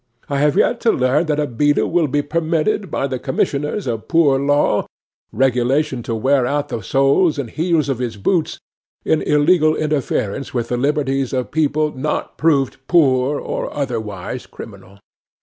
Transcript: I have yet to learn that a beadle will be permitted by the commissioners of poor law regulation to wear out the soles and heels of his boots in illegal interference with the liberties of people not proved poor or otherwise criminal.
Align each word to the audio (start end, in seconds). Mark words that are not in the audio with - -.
I 0.29 0.39
have 0.39 0.57
yet 0.57 0.79
to 0.79 0.91
learn 0.91 1.27
that 1.27 1.39
a 1.39 1.45
beadle 1.45 1.91
will 1.91 2.07
be 2.07 2.23
permitted 2.23 2.89
by 2.89 3.05
the 3.05 3.19
commissioners 3.19 3.85
of 3.85 4.07
poor 4.07 4.39
law 4.39 4.87
regulation 5.31 6.01
to 6.01 6.15
wear 6.15 6.47
out 6.47 6.69
the 6.69 6.81
soles 6.81 7.37
and 7.37 7.51
heels 7.51 7.87
of 7.87 7.99
his 7.99 8.17
boots 8.17 8.57
in 9.05 9.21
illegal 9.21 9.75
interference 9.75 10.55
with 10.55 10.69
the 10.69 10.75
liberties 10.77 11.33
of 11.33 11.51
people 11.51 11.95
not 11.95 12.35
proved 12.35 12.77
poor 12.87 13.39
or 13.39 13.71
otherwise 13.71 14.47
criminal. 14.47 14.97